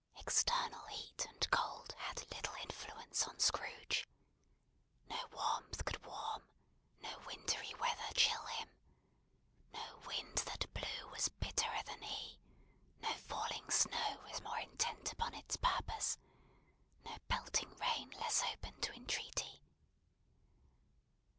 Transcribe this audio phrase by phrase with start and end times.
[0.17, 4.09] External heat and cold had little influence on Scrooge.
[5.07, 6.41] No warmth could warm,
[7.03, 8.69] no wintry weather chill him.
[9.71, 12.39] No wind that blew was bitterer than he,
[13.03, 16.17] no falling snow was more intent upon its purpose,
[17.05, 19.61] no pelting rain less open to entreaty.